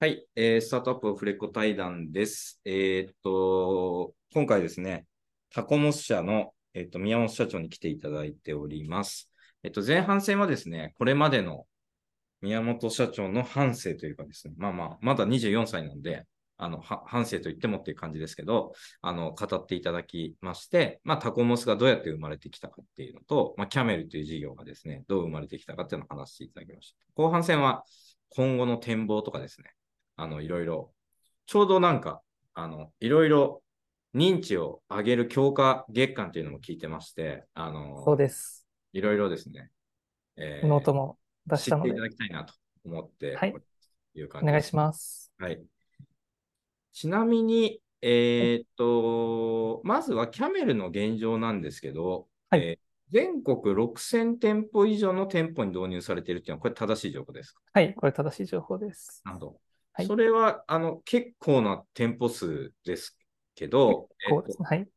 [0.00, 2.60] はい、えースタートアップフレコ対談です。
[2.64, 5.06] えーっと、今回ですね、
[5.52, 9.28] タコモス社の、えーっと、宮本社長に来ていただいております。
[9.64, 11.66] えっと、前半戦はですね、これまでの
[12.42, 16.26] 宮本社長の半生というかですね、まあまあ、まだ24歳なんで、
[16.58, 27.04] あの、半生と言ってもっていう感じですけど、あの、語っていただきまして、まあ、タコモスがどうやって生まれてきたかっていうのと、まあ、キャメルという事業がですね、どう生まれてきたかっていうのを話していただきました。
[27.16, 27.82] 後半戦は、
[28.28, 29.72] 今後の展望とかですね、
[30.18, 30.92] あの、いろいろ、
[31.46, 32.22] ちょうどなんか、
[32.54, 33.62] あの、いろいろ
[34.14, 38.66] 認知を上げる強化月間っていうのも聞いてまして、あの、そうです。
[38.92, 39.70] いろいろですね、
[40.36, 42.54] えーノートも出したので知っていた、だきたいなと
[42.84, 43.54] 思って、はい
[44.16, 45.32] いう感じお願いします。
[45.38, 45.62] はい。
[46.92, 57.62] ちなみに、えーっと、まずはキャメルの現状なんですけど、はいえー全国6000店舗以上の店舗に導入されているっていうのは、これ正しい情報ですか？
[57.72, 59.22] はい、これ正しい情報です。
[59.24, 59.60] なるほど。
[59.98, 63.18] はいそれは、あの、結構な店舗数です
[63.54, 64.68] けど、こうですね。
[64.68, 64.88] はい。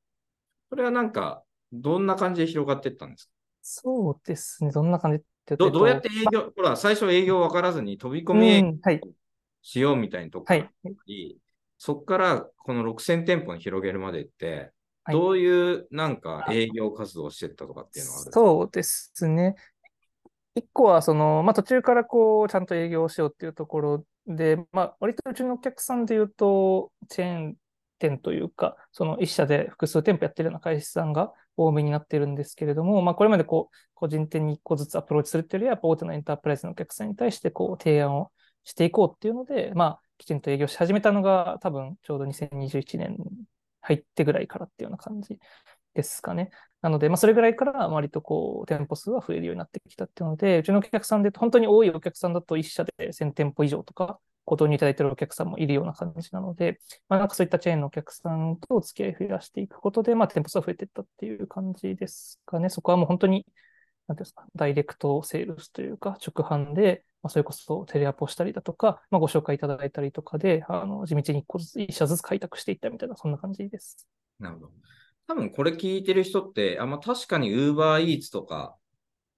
[0.70, 3.32] これはなんか、どんな感じで広がっていったんですか？
[3.64, 4.72] そうですね。
[4.72, 8.62] どんな感じってどどうやって営業、ほら、最初営業分からずに飛び込み営
[9.00, 9.12] 業。
[9.64, 10.92] しようみたいなとこはいから。
[11.08, 11.40] り、
[11.78, 14.72] そこからこの6000店舗に広げるまでって、
[15.04, 19.56] はいどういうなんか営業活動をしてったとかっていうのはあるそうですね。
[20.54, 27.56] 一個は、その、まあ、途中からこう、ちゃんと営業をしようっていうところで、まあ、割とうちのお客さんで言うと、チェーン
[28.00, 38.32] 店というか、その一社で複数店舗やってるような会社さんが多めになってるんですけれども、まあ、これまでこう、個人店に一個ずつアプローチするっていうよりは、大手のエンタープライズのお客さんに対してこう、提案を
[38.64, 43.18] していこうっていうので、まあ、きちんと営業し始めたのが、多分ちょうど2021年
[43.82, 45.40] 入ってぐらいからっていうような感じ
[45.94, 46.52] ですかね。
[46.82, 62.70] なので、まあ、それぐらいから割とこう、店舗数は増えるようになってきたっていうので、うちのお客さんで、本当に多いお客さんだと1社で1000店舗以上とか、ご導入いただいているお客さんもいるような感じなので、まあ、なんかそういったチェーンのお客さんとお付き合い増やしていくことで、まあ、店舗数は増えていったっていう感じですかね。
[62.70, 63.46] そこはもう本当に、
[64.08, 74.08] なんていうんですか、ダイレクトセールスというか、直販で、まあ、それこそテレアポしたりだとか、まあ、ご紹介いただいたりとかで、あの地道に1個ずつ、1社ずつ開拓していったみたいな、そんな感じです。
[74.40, 74.72] なるほど。
[75.28, 78.76] 多分これ聞いてる人って、あ、まあ、確かに UberEats とか、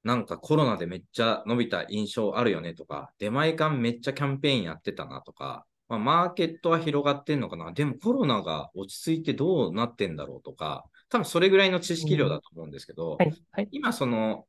[0.04, 7.72] なんかコロナでめっちゃ伸びた印象あるよねとか、出前館めっちゃキャンペーンやってたなとか、まあ、マーケットは広がってんのかな。
[7.72, 13.68] でもコロナが落ち着いてどうなってんだろうとか、多分それぐらいの知識量だと思うんですけど、はい、はい。
[13.72, 14.46] 今その、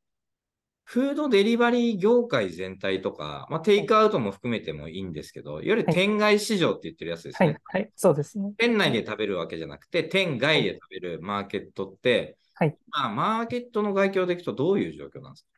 [0.84, 5.94] フードデリバリー業界全体とか、まあ、テイクアウトも含めてもいいんですけど、いわゆるはい。
[5.94, 7.48] 店外市場って言ってるやつですね。
[7.48, 8.52] はい、はい、そうですね。
[8.58, 12.76] 店内で食べるわけじゃなくて、店外で食べるマーケットって、はい。
[12.88, 15.48] まあ、マーケットの外況でいくとどういう状況なんですか？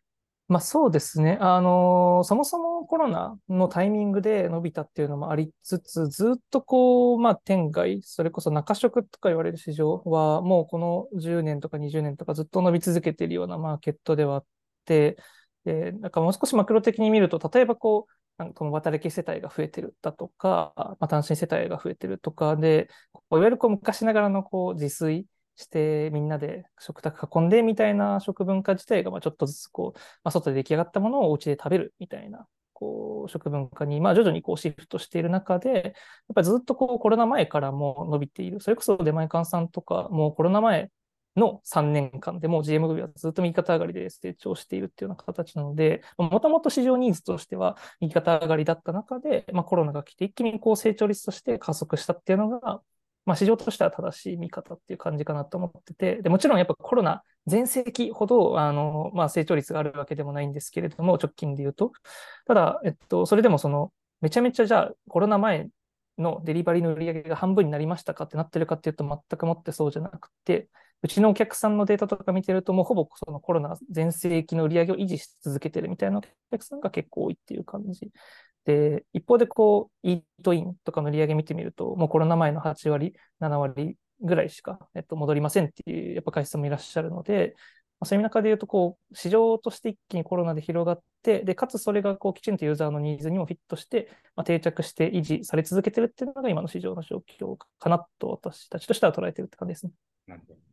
[0.48, 1.38] まあそうですね。
[1.41, 14.48] あのそもそもコロナのタイミングで伸びたっていうのもありつつ、ずっとこう、まあ店外、それこそ中食とか言われる市場は、もうこの10年とか20年とかずっと伸び続けているようなマーケットではあって、
[14.87, 15.17] で、
[15.65, 25.27] なんかもう少しマクロ的に見ると、例えばこう、なんか共働き世帯が増えてるだとか、まあ、単身世帯が増えてるとかで、こういわゆるこう昔ながらのこう自炊
[25.57, 35.93] してみんなで食卓囲んでみたいな食文化自体がまあちょっとずつこう、まあ、外で出来上がったものをお家で食べるみたいな、こう、食文化に、まあ、徐々にこうシフトしている中で、やっ
[36.35, 38.61] ぱりずっとこう、コロナ前からも伸びている。
[38.61, 40.91] それこそ出前館さんとか、もうコロナ前
[41.37, 52.81] の3年間でも GMV はずっと右肩上がりで成長しているっていうような形なので、もともと市場ニーズとしては右肩上がりだった中で、まあ、コロナが来て一気にこう成長率として加速したっていうのが、
[53.27, 61.93] まあ、市場としては正しい見方っていう感じかなと思ってて、でもちろんやっぱコロナ全盛期ほどあの、まあ、成長率があるわけでもないんですけれども、直近で言うと。
[62.47, 65.69] ただ、えっと、それでもその、めちゃめちゃじゃあコロナ前
[66.19, 70.69] のデリバリーの売り上げが半分になりましたかってなってるかっていうと全くもってそうじゃなくて、
[71.03, 78.11] うちのお客さんのデータとか見てると、もうほぼそのコロナ全盛期の売り上げを維持し続けてるみたいなお客さんが結構多いっていう感じ。
[78.65, 87.55] で、一方でこう、イートインとかの売り上げ見てみると、もうコロナ前の8割、7割ぐらいしか、えっと、戻りませんっていう、やっぱ会社もいらっしゃるので、
[88.00, 99.93] まあそういう中で言うと、こう、市場として一気にコロナで広がって、で、かつそれがこう、きちんとユーザーのニーズにもフィットして、まあ、定着して維持され続けてるっていうのが今の市場の状況かなと私たちとしては捉えてるって感じですね。
[100.26, 100.66] なるほど。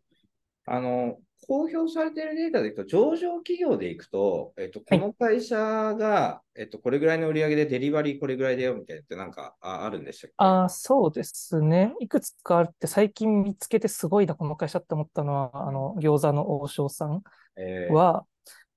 [0.74, 1.18] あの、
[1.48, 10.36] 公表されているデータでいくと、上場企業でいくと、えっと、この会社が、えっと、これぐらいの売り上げでデリバリーこれぐらいだよみたいなってなんかああるんでしたっけ？
[10.38, 11.94] あーそうですね。
[12.00, 17.22] いくつかあって、最近見つけてすごいな、この会社って思ったのは、あの、餃子の王将さん
[17.58, 18.26] えーは、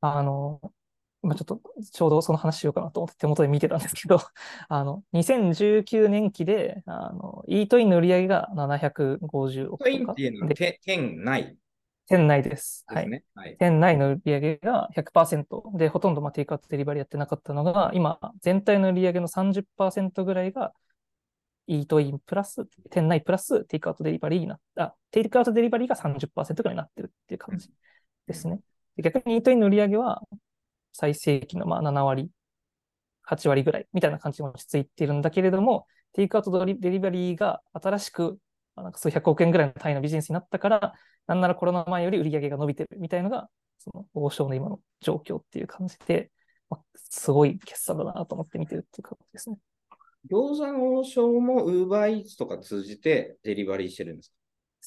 [0.00, 0.60] あの、
[1.22, 1.60] 今ちょっと
[1.92, 4.20] ちょうどその話しようかなと思って手元で見てたんですけど、
[4.68, 9.90] あの、2019年期で、あの、イートインの売り上げが750億とか。
[9.90, 10.54] インっていうのは
[10.84, 11.56] 店内？
[12.08, 12.84] 店内です。
[12.86, 13.24] はい。
[13.34, 20.72] はい、店内の売り上げが100%で、ほとんどまあテイクアウトデリバリーやってなかったのが、今、全体の売り上げの30%ぐらいが、
[21.66, 27.70] イートインプラス、店内プラステイクアウトデリバリーになった、テイクアウトデリバリーが30%ぐらいになってるっていう感じ
[28.28, 28.60] ですね。
[29.02, 30.22] 逆にイートインの売り上げは、
[30.92, 32.30] 最盛期のまあ7割、
[33.24, 38.38] 8割ぐらいみたいな感じに落ち着いているんだけれども、テイクアウトデリバリーが新しく
[38.76, 40.94] なんか数百億円ぐらいの単位のビジネスになったから、
[41.26, 46.30] なんならコロナ前より売り上げが伸びてるみたいなのが、その王将の今の状況っていう感じで、
[46.68, 49.58] まあ、すごい決算だなと思って見てるっていう感じですね。
[50.30, 54.36] 餃子の王将も UberEats とか通じてデリバリーしてるんですか？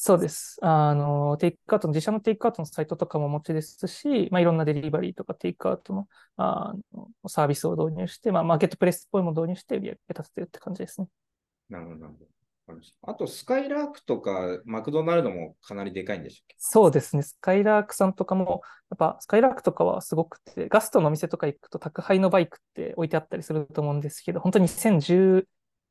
[0.02, 0.58] そうです。
[0.62, 6.08] あの、テイクアウトの、自社のテイクアウトのサイトとかもお持ちですし、まあ、いろんなデリバリーとかテイクアウトの
[6.38, 11.08] あのサービスを導入して、まあ、マーケットプレスっぽいものを導入して売り上げ立ててるって感じですね。
[11.70, 12.08] なるほど。
[13.04, 17.24] あと、スカイラークとか、マクドナルドもかなりでかいんでしょうそうですね。
[17.24, 25.46] スカイラークさんとかも、やっぱスカイラークとかはすごくて、ガストのお店とか行くと宅配のバイクって置いてあったりすると思うんですけど、本当に2015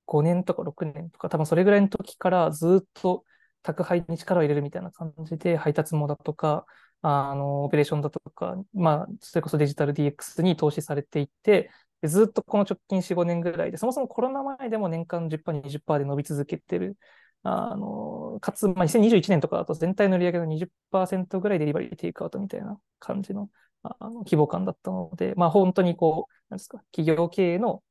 [0.06, 3.25] 年とか6年とか、多分それぐらいの時からずっと
[3.62, 6.66] 宅配に力を入れるみたいな感じで、配達網だとか、
[7.02, 16.96] あの、オペレーションだとか、まあ、それこそデジタル DX に投資されていて、でずっとこの直近4、5年ぐらいで、そもそもコロナ前でも年間10%、20%で伸び続けてる。
[17.42, 23.48] あの、かつ、まあ、2021年とかだと全体の売り上げの20%ぐらいデリバリーテイクアウトみたいな感じの
[23.82, 27.82] あの規模感だったので、まあ本当にこう、なんですか、企業経営の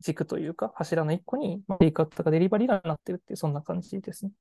[0.00, 4.32] 軸というか、柱の一個に、テイクアウトとかデリバリーがなってるっていう、そんな感じですね。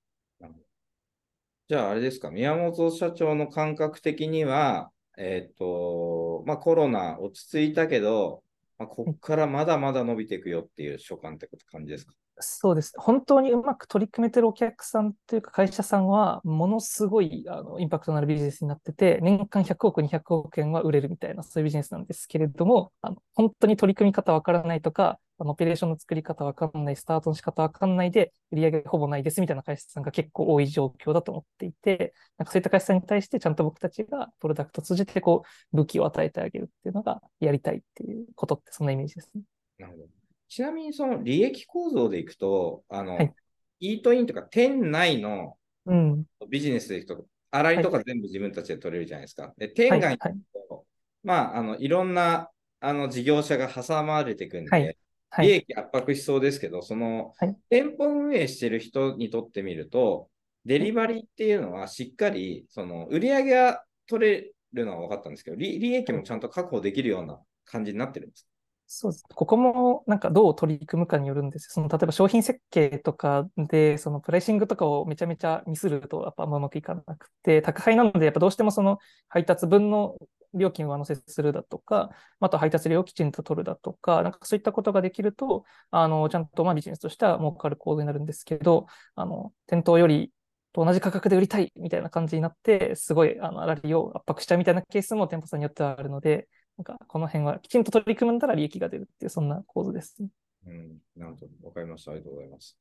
[1.68, 8.44] じゃあ、あれですか、宮本社長の感覚的には、えっ、ー、と、まあコロナ落ち着いたけど、
[8.78, 12.14] まあ、ここからまだまだ伸びていくよっていう所感って感じですか？
[12.40, 12.94] そうです。
[12.98, 39.42] 本当にうまく取り組めてるお客さんというか会社さんは、ものすごいあのインパクトのあるビジネスになってて、年間100億、200億円は売れるみたいな、そういうビジネスなんですけれども、あの本当に取り組み方わからないとか、あのオペレーションの作り方わかんない、スタートの仕方わかんないで、売り上げほぼないですみたいな会社さんが結構多い状況だと思っていて、なんかそういった会社さんに対してちゃんと僕たちがプロダクトを通じてこう武器を与えてあげるっていうのがやりたいっていうことってそんなイメージですね。
[39.80, 40.25] なるほど。
[40.48, 43.34] ちなみにその利益構造でいくと、あの、はい、
[43.80, 45.58] イートインとか店内の
[46.50, 49.54] ビジネスでいくと、洗いとか全部自分たちで取れるじゃないですか。
[49.58, 50.36] で、店外に、はいはい、
[51.24, 52.50] まあ、あの、いろんな
[52.80, 54.98] あの事業者が挟まれていくんで、
[55.40, 60.30] 利益圧迫しそうですけど、その、はい、店舗運営してる人にとってみると、
[60.66, 68.48] デリバリーっていうのはしっかり、その売り上げが取れるのは分かったんですけど、利益もちゃんと確保できるような感じになってるんです
[68.88, 69.24] そうです。
[69.34, 71.70] ここもなんかどう取り組むかによるんですよ。
[71.74, 80.16] その例えば商品設計とかで、そのプライシングとかをめちゃめちゃミスるとやっぱあんまうまくいかなくて、宅配なのでやっぱどうしてもその配達分の
[80.54, 88.86] 料金を上乗せするだとか、あと配達料をきちんと取るだとか、なんかそういったことができると、あの、ちゃんとまあビジネスとしては儲かる構図になるんですけど、
[89.16, 90.32] あの、店頭より
[90.74, 100.30] と同じ価格で売りたいみたいな感じになって、すごい、あの、粗利を圧迫したみたいなケースも店舗さんによってはあるので、なんかこの辺はきちんと取り組んだら利益が出るっていう、そんな構図です、ね。
[100.68, 101.68] うん、なるほど。
[101.68, 102.12] わかりました。
[102.12, 102.78] ありがとうございます。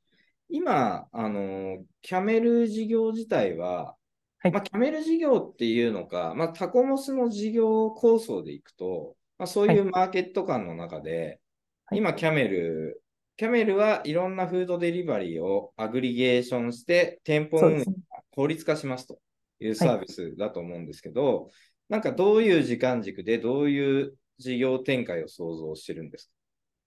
[0.48, 3.96] 今、あの、キャメル事業自体は、
[4.38, 11.40] はい、まあ、キャメル事業っていうのか、まあ、タコモスの事業構想でいくと、まあ、そういうマーケット感の中で、
[11.86, 13.02] はい、今、キャメル、
[13.36, 17.84] キャメルはいろんなフードデリバリーをアグリゲーションして、店舗運営
[18.32, 19.18] 効率化しますと
[19.60, 21.52] いうサービスだと思うんですけど、はい、
[21.88, 26.32] なんかどういう時間軸でどういう事業展開を想像してるんですか？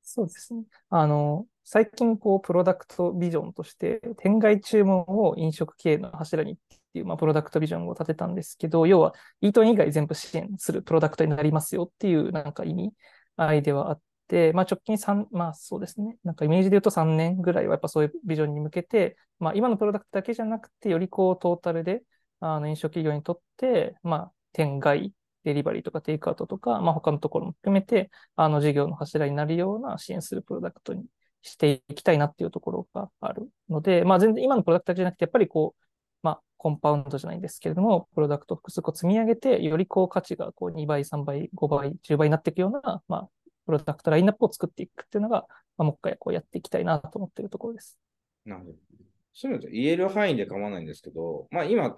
[0.04, 0.64] そうですね。
[0.90, 6.56] あの、最近、こう、プロダクトビジョンとして、店外注文を飲食経営の柱にっ
[6.94, 12.94] ていう、まあ、プロダクトビジョンを立てたんですけど、要は、イートイン以外全部支援するプロダクトになりますよっていう、なんか意味
[13.36, 16.18] 合いではあって、まあ、直近3、まあそうですね。
[16.24, 22.02] なんかイメージで言うと3年ぐらいはやっぱそういうビジョンに向けて、まあ今のプロダクトだけじゃなくて、よりこうトータルで、
[22.40, 31.06] あの飲食企業にとって、まあ店外、デリバリーとかテイクアウトとか、まあ他のところも含めて、あの事業の柱になるような支援するプロダクトに
[31.44, 35.82] していきたいなっていうところがあるので、まあ全然今のプロダクトじゃなくて、やっぱりこう、
[36.24, 43.30] まあコンパウンドじゃないんですけれども、プロダクトを複数個積み上げて、よりこう価値がこう2倍、3倍、5倍、10倍になっていくような、まあ、
[43.68, 45.46] プロダクトラインナップを作っていくっていうのが、
[45.78, 48.00] まあ、もう一回こうやっていきたいなと思っているところです。
[48.46, 49.07] なるほど。
[49.40, 51.96] そういうのと言える範囲で構わないんですけど、まあ今、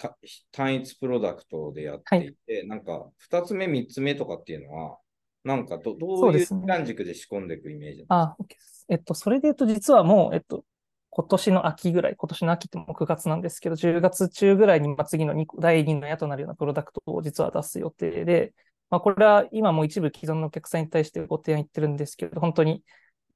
[0.52, 4.98] 単一プロダクトでやっていて、はい、なんか2つ目、3つ目とかっていうのは、
[5.46, 8.86] なんかど、どいうそう時間軸で仕込んでいくイメージあ、OK です。
[8.90, 10.66] えっと、それで言うと実はもう、えっと、
[11.12, 18.52] 今年の秋ぐらい、今年の秋ってもう9月なんですけど、10月中ぐらいに、まあ、次の2個第2の矢となるようなプロダクトを実は出す予定で、
[18.90, 22.84] まあ、これは今も一部既存のお客さんに対してご提案言ってるんですけど、本当に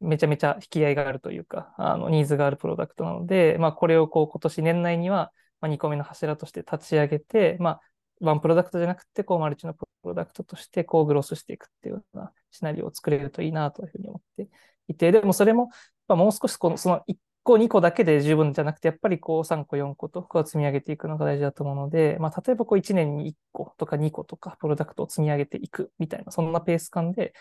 [0.04, 5.32] めちゃめちゃ引き合いがあるというか、あの、ニーズがあるプロダクトなので、まあ、これをこう今年年内には、
[5.62, 7.82] 2個目の柱として立ち上げて、まあ、
[8.22, 14.50] ワンプロダクトじゃなくて、こう、マルチのプロダクトとして、こう、グロスしていくっていうようなシナリオを作れるといいなというふうに思って
[14.88, 15.70] いて、でもそれも、
[16.08, 27.34] まあ、もう少しこの、その1個、2個だけで十分じゃなくて、やっぱりこう、3個、4個と、こう、積み上げていくのが大事だと思うので、まあ、例えばこう、1年に1個とか2個とか、プロダクトを積み上げていくみたいな、そんなペース感で、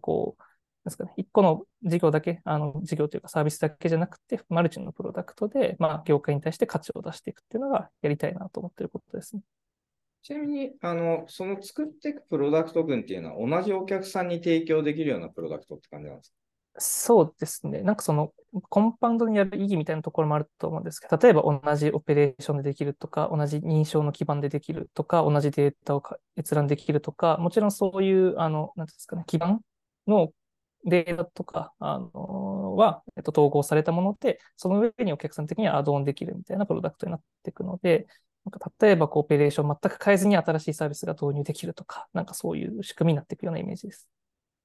[0.00, 0.42] こう、
[0.84, 9.42] ですかね、1個の事業だけ、あの、事業というかサービスだけじゃなくて、マルチのプロダクトで、まあ、業界に対して価値を出していくっていうのがやりたいなと思っていることですね。
[10.22, 16.36] ちなみに、あの、その作っていくプロダクト群っていうのは、同じお客さんに提供できるようなプロダクトって感じなんですか？
[16.78, 17.82] そうですね。
[17.82, 18.32] なんかその、
[18.68, 26.02] コンパウンドにやる意義みたいなところもあると思うんですけど、例えば同じオペレーションでできるとか、同じ認証の基盤でできるとか、同じデータを
[26.36, 29.60] 閲覧できるとか、もちろんそういう、あの、なんですかね、基盤
[30.08, 30.30] の
[30.84, 38.06] データとか、あの、は、えっと、統合されたもので、その上にお客さん的にはアドオンできるみたいなプロダクトになっていくので、
[38.44, 44.08] なんか例えばこうオペレーション全く変えずに新しいサービスが導入できるとか、なんかそういう仕組みになっていくようなイメージです。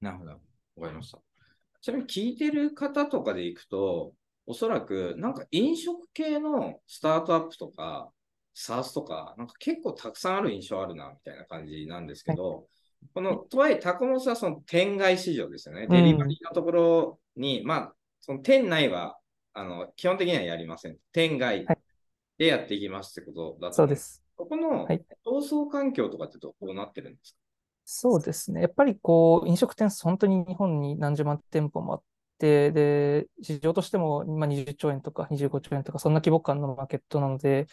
[0.00, 0.30] なるほど。
[0.32, 1.18] わかりました。
[1.80, 4.12] ちなみに聞いてる方とかでいくと、
[4.46, 8.10] おそらくなんか飲食系のスタートアップとか、
[8.54, 12.66] SARS とか、なんか結構たくさんある印象あるな、みたいな感じなんですけど、
[13.14, 15.86] この、とはいえ、タコモスはその店外市場ですよね。
[15.88, 19.18] デリバリーのところに、まあ、その店内は、
[19.52, 20.96] あの、基本的にはやりません。
[21.12, 21.78] 店外はい
[22.38, 23.96] でやっていきますってことだと思そうで。
[23.96, 24.22] す。
[24.38, 27.38] そこのはい競争環境とかってどうなってるんですか？
[27.84, 28.62] そうですね。
[28.62, 32.02] やっぱりこう、飲食店、本当に日本に何十万店舗もあっ
[32.38, 37.66] て、で、市場としても、まあ、20兆円とか25兆円とか、そんな規模感のマーケットなので、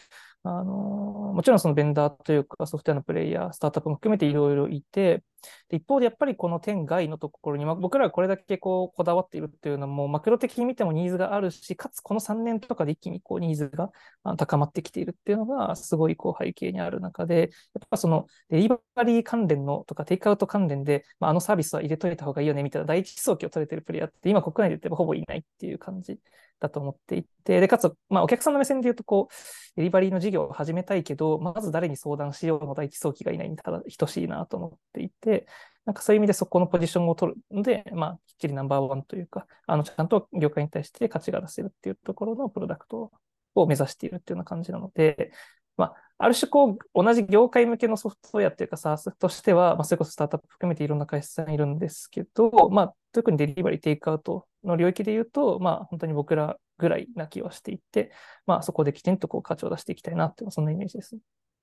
[0.44, 5.22] あの、もちろんそのベンダーというかソフトウェアのプレイヤー、スタートアップも含めていろいろいて、
[5.70, 13.90] 一方でやっぱりこの店外のところに、僕らがこれだけこうこだわっているっていうのも、マクロ的に見てもニーズがあるし、かつこの3年とかで一気にこうニーズが
[14.36, 26.18] 高まってきているっていうのが、すごいこう背景にある中で、やっぱそのデリバリー関連のとかテイクアウト関連で、まあ、あのサービスは入れといた方がいいよねみたいな第一早期を取れてるプレイヤーって今国内で言ってもほぼいないっていう感じ
[26.60, 29.34] だと思っていて、で、かつ、まあ、お客さんの目線で言うと、こう、
[29.76, 35.46] デリバリーの事業を始めたいけど、まず誰に相談しようの第一早期がいないにただ等しいなと思っていて、
[35.84, 43.10] なんかそういう意味でそこのポジションを取るので、まあ、きっちりナンバーワンというか、あの、ちゃんと業界に対して価値が出せるっていうところのプロダクト
[43.54, 45.32] を目指しているっていうような感じなので、
[45.78, 58.12] まあ、ある種こう、同じ業界向けのソフトウェアっていうか SaaS としては、まあ、それこそスタートアップ含めていろんな会社さんいるんですけど、まあ、特にデリバリー、テイクアウトの領域で言うと、まあ、本当に僕らぐらいな気はしていて、
[58.46, 61.16] まあ、そこできちんとこう価値を出していきたいなっていうそんなイメージです。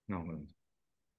[0.07, 0.39] なるほど。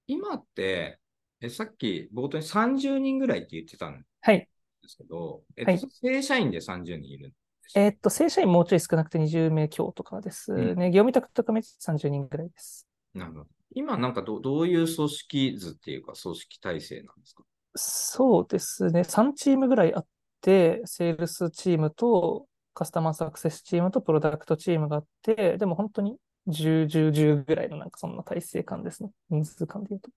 [0.07, 0.99] 今って、
[1.39, 4.49] えさっき冒頭に30人ぐらいって言ってたんはい。
[4.81, 7.35] ですけど、えっとはい正社員で30人いるんで
[7.69, 10.89] すえーっと、正社員もうちょい少なくて20名強とかですうんね。
[10.89, 12.86] 業務委託とかめ30人ぐらいです。
[13.17, 13.47] なるほど。
[13.73, 17.43] 今なんかどどういう組織図っていうか組織体制なんですか？
[17.75, 19.03] そうですね。
[19.03, 20.05] 3チームぐらいあっ
[20.41, 29.11] て、セールスチームとカスタマーサクセスチームとプロダクトチームがあって、でも本当に10、10、10ぐらいのなんかそんな体制感ですね。
[29.29, 30.09] 人数感で言うと。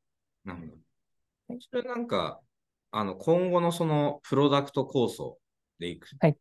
[0.44, 0.72] なるほど
[1.48, 1.58] はい。
[1.70, 2.40] それなんか、
[2.92, 5.38] あの、今後のそのプロダクト構想
[5.78, 6.36] でいくとか、はい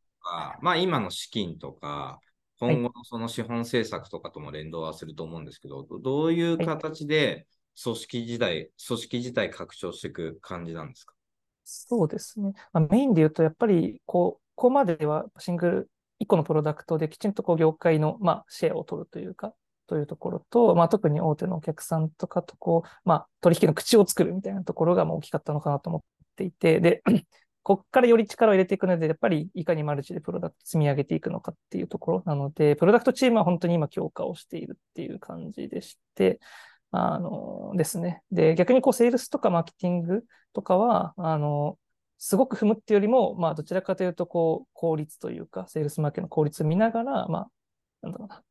[0.61, 2.28] まあ今の資金とか、い
[2.59, 7.47] 今後のその資本政策とかとも連動はすると思うんですけど、どどういう形で
[7.81, 11.15] 組織自体、組織自体拡張していく感じなんですか？
[11.63, 12.53] そうですね。
[12.73, 19.53] まあ、メインで言うと、やっぱりこう、ここまではシングル、1個のプロダクトできちんとこう業界の、まあ、シェアを取るというか、
[19.87, 26.01] というところと、まあ、特に大手のお客さんとかとこう、まあ、取引の口を作るみたいなところがまあ大きかったのかなと思っ
[26.35, 27.01] ていて、で、
[27.63, 36.39] こっからより力を入れていくので、やっぱりいかにマルチでプロダクト積み上げていくのかっていうところなので、プロダクトチームは本当に今強化をしているっていう感じでして、
[36.91, 38.23] あのですね。
[38.31, 40.23] で、逆にこう、セールスとかマーケティング
[40.53, 41.77] とかは、あの、
[42.17, 47.51] すごく踏むっていうよりも、まあ、どちらかというと、こう、効率というか、セールスマーケの効率を見ながら、まあ、
[48.01, 48.43] なんだろうな、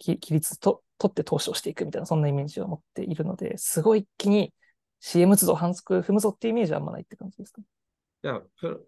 [0.00, 4.54] 規律と、取って投資をしていくみたいな、そんなイメージを持っているので、すごい一気に
[5.00, 7.66] CM 都度反則踏むぞっていうイメージはあんまないって感じですかね。
[8.24, 8.42] じゃあ、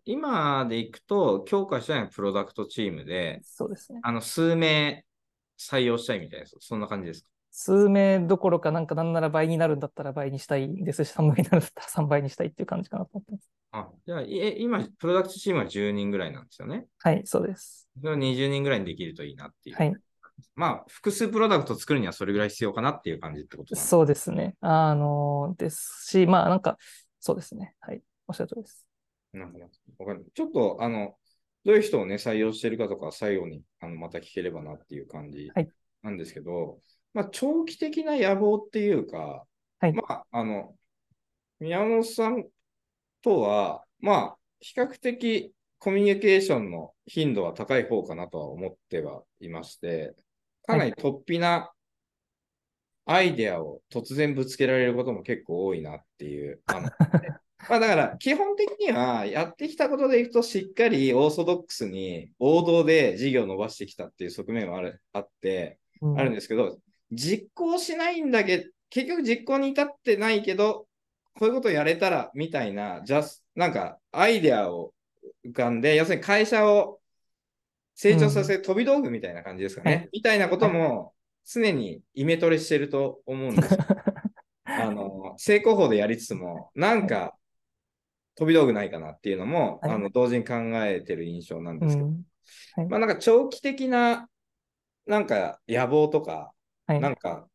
[0.07, 4.01] 今でいくと、強化したいのはプロダクトチームで、そうですね。
[4.03, 5.05] あの、数名
[5.61, 7.29] 採用したいみたいな、そんな感じですか？
[7.51, 13.51] 数名どころか、なんかなんなら倍になるんだったら倍にしたいですし、3倍になるんだったら 3倍にしたいっていう感じかなと思ってます。
[13.73, 16.87] あ、じゃあ、え今、プロダクトチームは10人ぐらいなんですよね？
[17.01, 17.91] はい、そうです。
[18.01, 19.77] それを20人ぐらいにできるといいなっていう。
[19.77, 19.95] はい。
[20.55, 24.55] まあ、複数プロダクト作るにはそれぐらい必要かなっていう感じってことですそうですね。
[24.61, 26.79] あの、ですし、まあなんか、
[27.21, 27.75] そうですね。
[27.81, 28.03] はい。
[28.27, 28.86] おっしゃる通りです。
[29.39, 30.05] なるほど。
[30.05, 30.27] わかる。
[30.35, 31.17] ちょっと、あの、
[31.65, 35.69] どういう人をね、採用してるかとか、最後にあのまた聞ければなっていう感じはい
[36.03, 36.79] なんですけど、
[37.13, 39.45] まあ、長期的な野望っていうか、
[39.81, 40.77] はいまあ、あの、
[41.59, 42.45] 宮本さん
[43.23, 50.15] とは、まあ、比較的コミュニケーションの頻度は高い方かなとは思ってはいまして、
[50.65, 51.73] かなり突飛な
[53.05, 56.63] アイデアを突然ぶつけられることも結構多いなっていう。
[56.67, 56.91] あの
[57.69, 66.79] まあだから、基本的にはやってきたことでいくと、しっかりオーソドックスに王道で事業を伸ばしてきたっていう側面はあるあって、うんあるんですけど、
[67.11, 70.87] 実行しないんだけど、結局実行に至ってないけど、
[71.35, 74.93] こういうことやれたらみたいな、ジャスなんかアイデアを
[75.45, 77.01] 浮かんで、要するに会社を
[77.95, 79.91] 成長させる飛び道具みたいな感じですかね。
[79.91, 81.15] はいみたいなことも
[81.47, 83.81] 常にイメトレしてると思うんですよ。
[84.65, 87.35] あの、成功法でやりつつも、なんか
[88.37, 89.91] 飛び道具ないかなっていうのも、はい。
[89.93, 92.23] あの同時に考えてる印象なんですけど、うん。
[92.77, 92.87] はい。
[92.87, 94.29] まあなんか長期的な
[95.07, 96.53] なんか野望とか、
[96.87, 97.01] はい。
[97.01, 97.49] なんか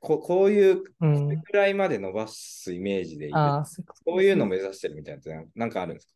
[0.00, 6.12] ここういうくらいまで伸ばすイメージでいい、ああ、そういうことこういうのを目指してるみたいななんかあるんですか？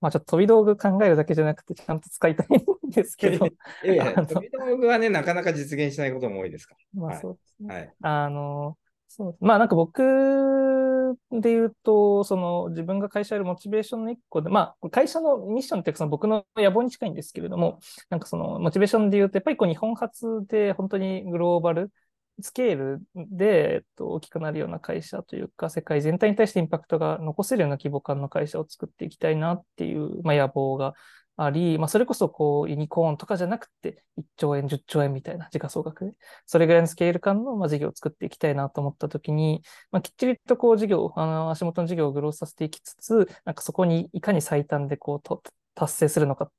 [0.00, 2.46] まあちょっと飛び道具考えるだけじゃなくて、ちゃんと使いたい
[2.88, 3.46] んですけど、
[3.84, 7.20] いやいや、飛び道具はね、なかなか実現しないことも多いですかまあはい。
[7.20, 7.68] そうですね。
[7.68, 7.74] ら。
[7.76, 7.94] はい。
[8.02, 9.36] あの、そう。
[9.40, 10.02] まあなんか僕
[11.30, 21.90] で言うと、その自分が会社やるモチベーションの一個で、まあ会社のミッションってその僕の野望に近いんですけれども、なんかそのモチベーションで言うと、やっぱりこう日本初で本当にグローバル
[22.40, 30.94] スケールで、えっと、大きくなるような会社というか、世界全体に対してインパクトが残せるような規模感の会社を作っていきたいなっていう、まあ、野望が
[31.36, 36.04] あり、まあ、それこそこうユニコーンとかじゃなくて1兆円、10兆円みたいな時価総額。
[36.04, 36.12] で、
[36.46, 45.42] それぐらいのスケール感のまあ事業を作っていきたいなと思ったときに、まあ、きっちりとこう事業、あの足元の事業をグロースさせていきつつ、なんかそこにいかに最短でこうと
[45.74, 46.52] 達成するのかっ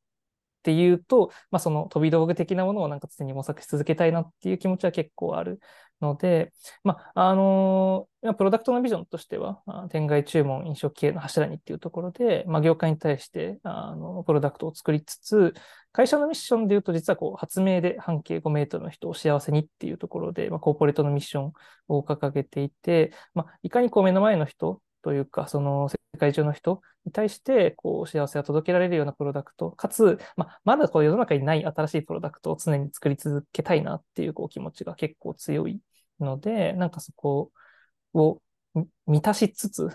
[0.64, 5.60] ていうと、まあ、その飛び道具的なものをなんか常に模索し続けたいなっていう気持ちは結構ある。
[6.04, 15.54] ので、まあ、あのプロダクトのビジョンとしては、あ店外注文、飲食系の柱にっていうところで、まあ、業界に対して、あの、プロダクトを作りつつ、
[15.92, 21.54] 会社のミッションで言うと、実はこう、発明で半径5メートルの人を幸せにっていうところで、まあ、コーポレートのミッション
[21.88, 35.80] を掲げていて、まあ、いかにこう、目の前の人というか、その世界中の人に対して、こう、幸せが届けられるようなプロダクト、かつ、まあ、まだこう、世の中にない新しいプロダクトを常に作り続けたいなっていう、こう、気持ちが結構強い
[36.20, 37.52] ので、なんかそこ
[38.14, 38.42] を
[38.76, 39.90] み満たしつつ、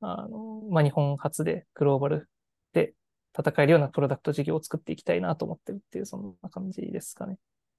[0.00, 2.28] あの、まあ、日本初でグローバル
[2.72, 2.94] で
[3.38, 7.38] 戦えるようなプロダクト事業を作っていきたいなと思ってるっていう、そんな感じですかね。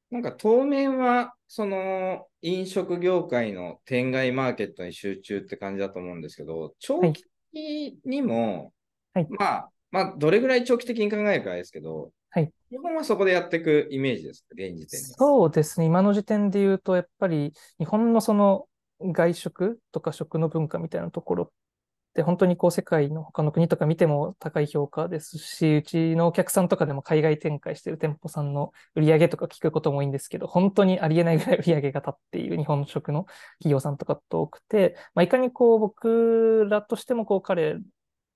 [0.10, 8.74] なんか当面は、その飲食業界の店外マーケットに集中って感じだと思うんですけど、長期的にも、
[9.14, 12.12] はいまあ、まあ、どれぐらい長期的に考えるかですけど、はい
[12.72, 15.06] 日本はそこでやっていくイメージですか、現時点に。
[15.06, 15.86] そうですね。
[15.86, 18.66] 今の時点で言うと、やっぱり日本のその
[19.02, 21.50] 外食とか食の文化みたいなところっ
[22.14, 33.26] て、本当にこう世界の他の国とか見ても高い評価ですし、うちのお客さんとかでも海外展開してる店舗さんの売り上げとか聞くことも多いんですけど、本当にありえないぐらい売り上げが立っている 日本食の
[33.60, 37.80] 企業さんとかって多くて、まあ、いかにこう僕らとしてもこう彼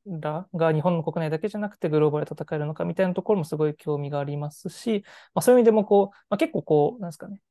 [0.06, 7.42] らが日本の国内だけじゃなくてグローバルで戦えるのかみたいなところもすごい興味がありますし、まあ、そういう意味でもこう、まあ、結構こう、なんですかね、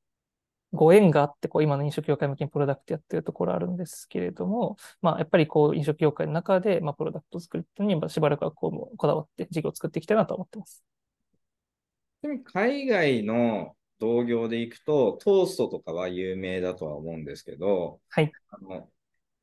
[0.72, 10.84] ご縁があって、こう、今の飲食業界向けにプロダクトやってるところあるんですけれども、まあ、やっぱりこう、飲食業界の中で、まあ、プロダクトを作るっていうのに、まあしばらくはこう、こだわって事業を作っていきたいなと思ってます。
[12.22, 18.32] ちなみに海外の同業で行くと、 Toast とかは有名だとは思うんですけど、はい。
[18.50, 18.88] あの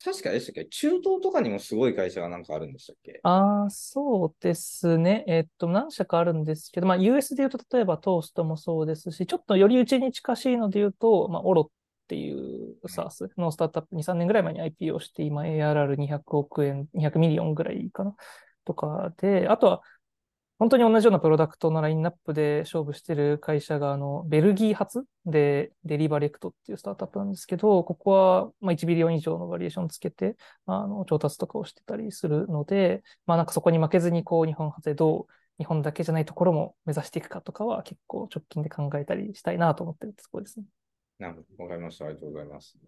[0.04, 0.64] 確かでしたっけ？
[0.66, 3.20] 中東とかにもすごい会社がなんかあるんでしたっけ？
[3.22, 5.24] ああ、そうですね。
[5.28, 18.14] えっと、何社かあるんですけど、まあ、US で言うと、例えば Toast もそうですし、ちょっとよりうちに近しいので言うと、まあ、 Olo っていう SaaS のスタートアップ2、3年ぐらい前に IPO して、今 ARR200 億円、200ミリオンぐらいかな？
[18.64, 19.82] とかで、あとは、
[20.62, 40.66] 本当に同じようなプロダクトのラインナップで勝負してる会社が、あの、ベルギー発でデリバレクトっていうスタートアップなんですけど、ここは、まあ、1ビリオン以上のバリエーションつけて、あの、調達とかをしてたりするので、まあなんかそこに負けずに、こう、日本発でどう、日本だけじゃないところも目指していくかとかは結構直近で考えたりしたいなと思ってるところですね。
[41.18, 41.64] なるほど。
[41.64, 42.04] わかりました。
[42.04, 42.78] ありがとうございます。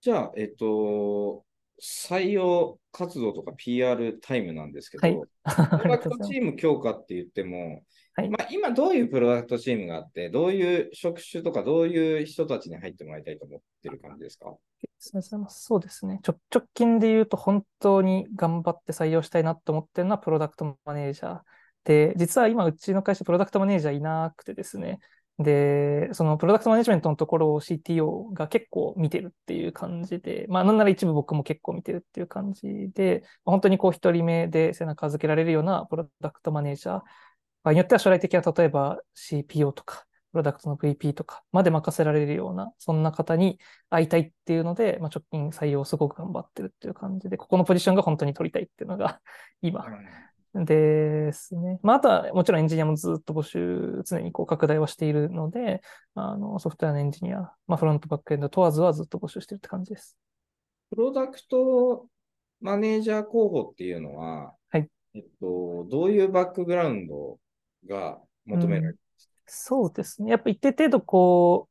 [0.00, 1.44] じゃあ、えっと、
[1.82, 5.20] 採用活動とか PR タイムなんですけど、はい
[5.80, 7.82] プロダクト チーム強化って言っても、
[8.14, 14.54] はいまあ、今どういうプロダクトチームがあって、どういう職種とか、どういう人たちに入ってもらいたいと思ってる感じですか？
[15.48, 16.20] そうですね。
[16.26, 21.40] 直直近で言うと本当に頑張って採用したいなと思ってるのはプロダクトマネージャー
[21.84, 24.98] で、実は今うちの会社プロダクトマネージャーいなくてですね。
[25.42, 37.00] で、そのプロダクトマネジメントのところを CTO が結構見てるっていう感じで、まあなんなら一部僕も結構見てるっていう感じで、本当にこう一人目で背中預けられるようなプロダクトマネージャー、
[37.62, 49.20] 場合によっては将来的には例えば CPO とか、プロダクトの VP とかまで任せられるような、そんな方に会いたいっていうので、まあ、直近採用をすごく頑張ってるっていう感じで、ここのポジションが本当に取りたいっていうのが
[49.62, 49.86] 今。
[50.54, 51.78] ですね。
[51.82, 55.80] まあ、あとはもちろんエンジニアもずっと募集、常にこう拡大はしているので、
[56.14, 60.16] あのソフトウェアのエンジニア、まあ、フロントバックエンド問わずはずっと募集してるって感じです。
[60.90, 62.06] プロダクト
[62.60, 67.38] マネージャー候補っていうのは、はいえっと、どういうバックグラウンド
[67.88, 68.98] が求められる、
[69.46, 70.30] そうですね。
[70.30, 71.69] やっぱ一定程度こう、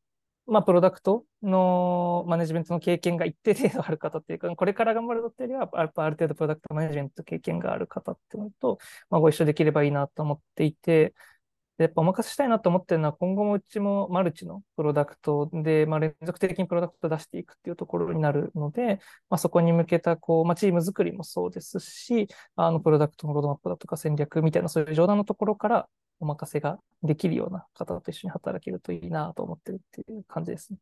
[0.49, 11.13] まあ、プロダクトのマネジメントの経験が一定程度ある方っていうか、これから頑張るっていうよりは、やっぱある程度プロダクトマネジメント経験がある方っていうのと、まあ、ご一緒できればいいなと思っていて、
[11.77, 30.79] やっぱお任せしたいなと思ってるのは、今後もうちもマルチのプロダクトで、まあ、連続的にプロダクト出していくっていうところになるので、まあ、そこに向けたこう、まあ、チーム作りもそうですし、あのプロダクトのロードマップだとか戦略みたいな、そういう冗談のところからお任せができるような方と一緒に働けるといいなと思ってるっていう感じですね。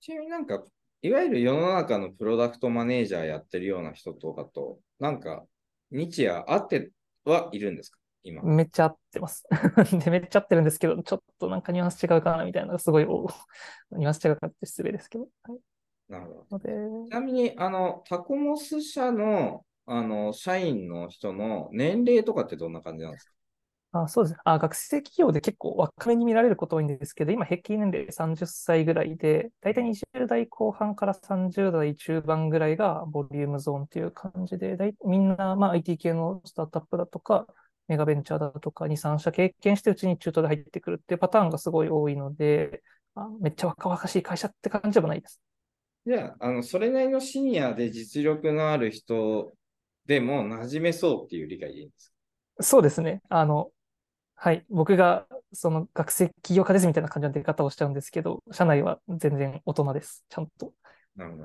[0.00, 0.62] ちなみになんか、
[1.02, 5.44] いわゆる世の中のプロダクトマネージャーやってるような人とかと、なんか、
[5.90, 6.90] 日夜会って
[7.24, 8.42] はいるんですか今？
[8.42, 9.46] めっちゃ合ってます。
[10.04, 13.28] で、めっちゃ合ってるんですけど、ちょっとなんかニュアンス違うかなみたいなのがすごい、お
[13.92, 15.28] ニュアンス違うかって失礼ですけど。
[15.42, 15.58] はい、
[16.08, 16.60] なるほど。
[16.60, 23.32] ちなみに、あの、タコモス社の、あの、社員の人の年齢とかってどんな感じなんですか？
[23.94, 24.40] あそうですね。
[24.44, 37.46] あ、学生企業で結構若めに見られること多いんですけど、今平均年齢30歳ぐらいで、だいたい20代後半から30代中盤ぐらいがボリュームゾーンっていう感じで、だいみんな、まあ、IT 系のスタートアップだとか、
[37.86, 42.82] メガベンチャーだとか2、3社経験してうちに中途で入ってくるっていうパターンがすごい多いので、
[43.14, 45.38] あめっちゃ若々しい会社って感じでもないです。
[46.06, 49.52] じゃあ、あの、それなりのシニアで実力のある人
[50.06, 52.14] でも馴染めそうっていう理解でいいんですか？
[52.60, 53.22] そうですね。
[53.28, 53.70] あの、
[54.44, 54.66] はい。
[54.70, 60.24] 僕が、その学生起業家ですみたいな感じの出方をしちゃうんですけど、社内は全然大人です。
[60.28, 60.72] ちゃんと。
[61.14, 61.44] なるほど。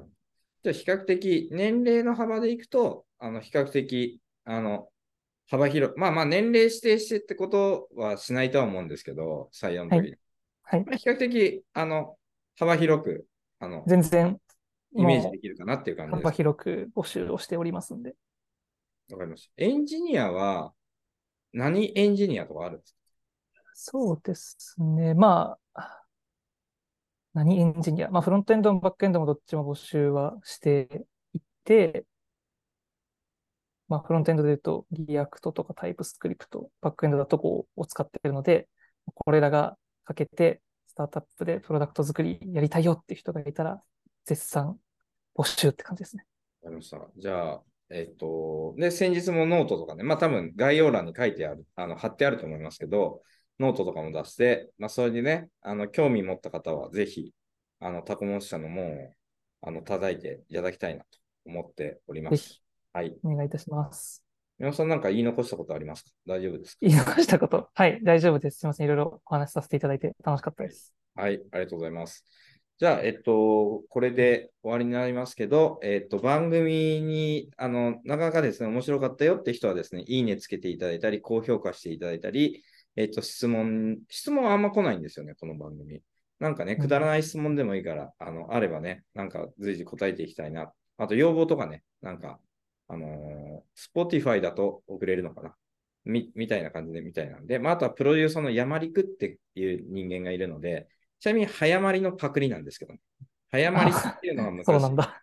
[0.64, 4.90] じゃあ、比較的、年齢の幅でいくと、あの、比較的、あの、
[5.48, 6.00] 幅広い。
[6.00, 10.16] まあまあ、年齢指定してってことはしないとは思うんですけど、採用の時に。
[10.64, 10.84] はい。
[10.84, 12.18] まあ、比較的、あの、
[12.58, 13.28] 幅広く、
[13.60, 14.42] あの、全然、
[14.96, 16.24] イメージできるかなっていう感じです。
[16.24, 18.16] 幅広く募集をしておりますんで。
[19.12, 19.64] わかりました。
[19.64, 20.74] エンジニアは、
[21.54, 23.00] 何エンジニアとかあるんですか？
[23.74, 25.14] そうですね。
[25.14, 26.04] まあ、
[27.34, 28.10] 何エンジニア？
[28.10, 32.06] まあ、フロントエンドもバックエンドもどっちも募集はしていて、
[33.88, 38.68] まあ、フロントエンドで言うと、 React とか TypeScript、バックエンドだと Go を使っているので、
[39.14, 43.82] これらが書けて、スタートアップでプロダクト作りやりたいよっていう人がいたら、
[44.26, 44.78] 絶賛
[45.38, 46.26] 募集って感じですね。
[46.64, 46.98] わかりました。
[47.16, 53.21] じゃあ、えっ、と、で、先日もノートとかね、まあ多分概要欄に書いてある、あの、貼ってあると思いますけど、
[53.60, 57.34] ノートとかも出して、まあそれにね、あの、興味持った方はぜひ、
[57.80, 59.13] あの、 tacoms 社の門を、
[59.62, 61.08] あの、叩いていただきたいなと
[61.45, 62.62] 思っております。
[62.91, 63.15] はい。
[63.23, 64.23] お願いいたします。
[64.60, 66.10] 皆さんなんか言い残したことありますか？
[66.26, 66.78] 大丈夫ですか？
[66.82, 67.69] 言い残したこと？
[67.73, 68.58] はい、大丈夫です。
[68.60, 68.86] すみません。
[68.86, 70.95] いろいろお話しさせていただいて楽しかったです。
[71.13, 72.26] はい、ありがとうございます。
[72.80, 82.63] じゃあ、えっと、これで終わりになりますけど、えっと、番組に、あの、なかなかですね、面白かったよって人はですね、いいねつけていただいたり、高評価していただいたり、
[82.96, 86.04] えっと、質問、質問はあんま来ないんですよね、この番組。
[86.40, 90.72] なんかね、くだらない質問でもいいから、あの、あればね、なんか随時答えていきたいな。
[90.98, 92.40] あと、要望とかね、なんか、
[92.90, 95.56] あのー、Spotify だと送れるのかな
[96.06, 100.88] み、みたいな感じで、みたいなんで、まあ、あとはプロデューサーの山陸っていう人間がいるので、
[101.19, 102.99] ちなみに早まりのパクリなんですけど、ね、
[103.51, 105.21] 早まりさんっていうのは昔、 そうなんだ。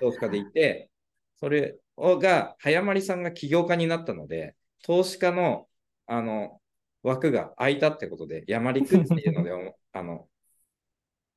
[0.00, 0.90] 投資家でいて、
[1.36, 5.68] それが、早まりさんが起業家になったので、投資家の
[6.06, 6.60] あの
[7.02, 9.50] 枠が空いたってことで、山陸っていうので、
[9.92, 10.28] あの、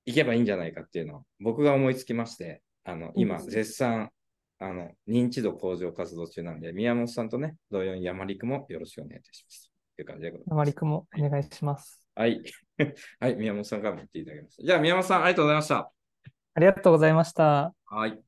[0.06, 4.12] 行けばいいんじゃないかっていうのを僕が思いつきまして、あの、今、絶賛、
[4.60, 9.72] あの、認知度向上活動中なんで、宮本さんとね、同様に山陸もよろしくお願いいたします。
[9.98, 10.50] という感じでございます。
[10.52, 12.07] 山陸もお願いします。
[12.18, 12.42] はい。
[13.20, 14.64] はい、宮本さんからも言っていただきました。
[14.64, 15.92] じゃあ、宮本さん、ありがとうございました。
[16.56, 17.76] ありがとうございました。
[17.86, 18.27] はい。